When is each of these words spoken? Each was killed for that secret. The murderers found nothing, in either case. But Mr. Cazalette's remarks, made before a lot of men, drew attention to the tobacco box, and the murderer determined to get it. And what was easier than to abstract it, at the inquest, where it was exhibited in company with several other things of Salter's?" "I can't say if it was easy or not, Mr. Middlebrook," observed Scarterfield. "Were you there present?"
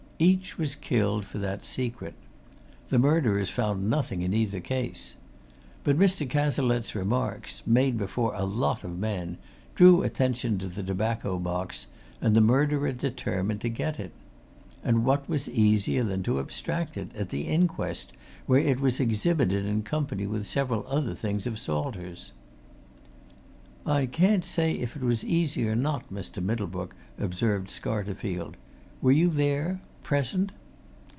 Each 0.23 0.55
was 0.55 0.75
killed 0.75 1.25
for 1.25 1.39
that 1.39 1.65
secret. 1.65 2.13
The 2.89 2.99
murderers 2.99 3.49
found 3.49 3.89
nothing, 3.89 4.21
in 4.21 4.35
either 4.35 4.59
case. 4.59 5.15
But 5.83 5.97
Mr. 5.97 6.29
Cazalette's 6.29 6.93
remarks, 6.93 7.63
made 7.65 7.97
before 7.97 8.35
a 8.35 8.45
lot 8.45 8.83
of 8.83 8.99
men, 8.99 9.37
drew 9.73 10.03
attention 10.03 10.59
to 10.59 10.67
the 10.67 10.83
tobacco 10.83 11.39
box, 11.39 11.87
and 12.21 12.35
the 12.35 12.39
murderer 12.39 12.91
determined 12.91 13.61
to 13.61 13.69
get 13.69 13.99
it. 13.99 14.11
And 14.83 15.05
what 15.05 15.27
was 15.27 15.49
easier 15.49 16.03
than 16.03 16.21
to 16.21 16.39
abstract 16.39 16.97
it, 16.97 17.15
at 17.15 17.29
the 17.29 17.47
inquest, 17.47 18.13
where 18.45 18.59
it 18.61 18.79
was 18.79 18.99
exhibited 18.99 19.65
in 19.65 19.81
company 19.81 20.27
with 20.27 20.45
several 20.45 20.85
other 20.87 21.15
things 21.15 21.47
of 21.47 21.57
Salter's?" 21.57 22.31
"I 23.87 24.05
can't 24.05 24.45
say 24.45 24.73
if 24.73 24.95
it 24.95 25.01
was 25.01 25.23
easy 25.23 25.67
or 25.67 25.75
not, 25.75 26.11
Mr. 26.13 26.43
Middlebrook," 26.43 26.95
observed 27.17 27.69
Scarterfield. 27.69 28.53
"Were 29.01 29.11
you 29.11 29.27
there 29.31 29.81
present?" 30.03 30.51